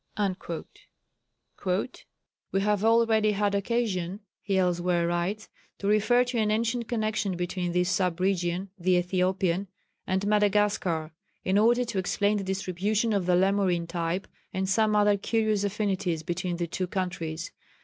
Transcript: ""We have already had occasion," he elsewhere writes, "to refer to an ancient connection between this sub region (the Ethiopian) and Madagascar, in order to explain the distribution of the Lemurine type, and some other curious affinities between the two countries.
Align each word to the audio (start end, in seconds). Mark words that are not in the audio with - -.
""We 0.17 0.23
have 2.61 2.83
already 2.83 3.33
had 3.33 3.53
occasion," 3.53 4.21
he 4.41 4.57
elsewhere 4.57 5.05
writes, 5.05 5.47
"to 5.77 5.85
refer 5.85 6.23
to 6.23 6.39
an 6.39 6.49
ancient 6.49 6.87
connection 6.87 7.37
between 7.37 7.71
this 7.71 7.91
sub 7.91 8.19
region 8.19 8.71
(the 8.79 8.95
Ethiopian) 8.95 9.67
and 10.07 10.25
Madagascar, 10.25 11.11
in 11.45 11.59
order 11.59 11.85
to 11.85 11.99
explain 11.99 12.37
the 12.37 12.43
distribution 12.43 13.13
of 13.13 13.27
the 13.27 13.35
Lemurine 13.35 13.85
type, 13.85 14.27
and 14.51 14.67
some 14.67 14.95
other 14.95 15.17
curious 15.17 15.63
affinities 15.63 16.23
between 16.23 16.57
the 16.57 16.65
two 16.65 16.87
countries. 16.87 17.51